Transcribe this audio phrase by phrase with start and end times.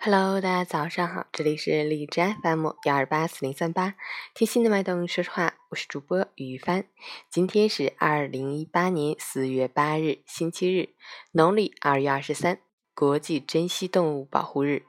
[0.00, 3.96] Hello，大家早上好，这里是荔枝 FM 幺二八四零三八，
[4.32, 6.84] 贴心的脉动，说实话，我是主播于帆。
[7.28, 10.90] 今天是二零一八年四月八日，星期日，
[11.32, 12.60] 农历二月二十三，
[12.94, 14.84] 国际珍稀动物保护日。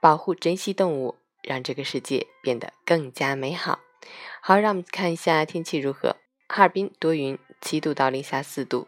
[0.00, 3.80] 保护珍稀动物，让这个世界变得更加美好。
[4.40, 6.14] 好，让我们看一下天气如何。
[6.46, 8.86] 哈尔滨多云，七度到零下四度，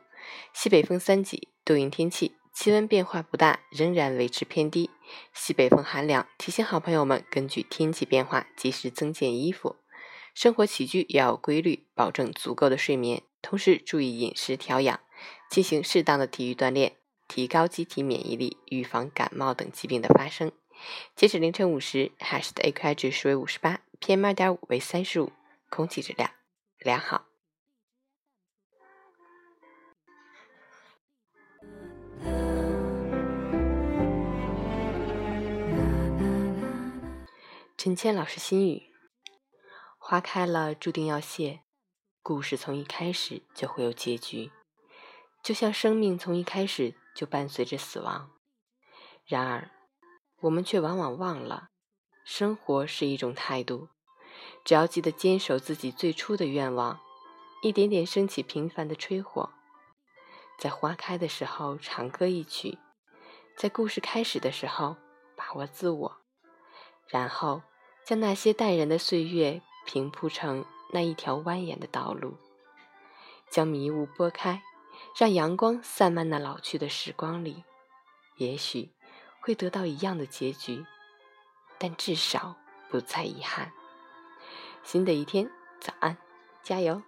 [0.53, 2.37] 西北风三级，多云天气。
[2.55, 4.89] 气温变化不大，仍然维持偏低。
[5.33, 9.77] 西北风寒凉，提醒好朋友们根据天气变化及时增减衣服。
[10.35, 15.01] 生活起居要有规律，保证足够的睡眠，同时注意饮食调养，
[15.51, 16.97] 进行适当的体育锻炼，
[17.27, 20.53] 提高机体免疫力，预防感冒等疾病的发生。
[21.15, 25.33] 截止凌晨五时，海市的 AQI 指数为五十八，PM 二点五为三十五，
[25.71, 26.31] 空气质量
[26.79, 27.25] 良好。
[37.87, 38.83] 陈谦老师心语：
[39.97, 41.61] 花开了，注定要谢。
[42.21, 44.51] 故事从一开始就会有结局，
[45.41, 48.33] 就像生命从一开始就伴随着死亡。
[49.25, 49.71] 然而，
[50.41, 51.69] 我们却往往忘了，
[52.25, 53.91] 生活是一种态度。
[54.65, 56.99] 只要记得坚守自己最初的愿望，
[57.63, 59.51] 一点点升起平凡的炊火，
[60.59, 62.81] 在花开的时候长歌一曲，
[63.57, 64.97] 在故事开始的时候
[65.37, 66.17] 把握自我，
[67.07, 67.63] 然后。
[68.07, 72.37] 将那些淡然的岁月平铺成那一条蜿蜒的道路，
[73.51, 74.63] 将迷雾拨开，
[75.19, 77.65] 让阳光散漫那老去的时光里，
[78.37, 78.91] 也许
[79.41, 80.87] 会得到一样的结局，
[81.79, 82.55] 但至少
[82.89, 83.73] 不再遗憾。
[84.85, 86.17] 新的一天，早安，
[86.63, 87.03] 加油！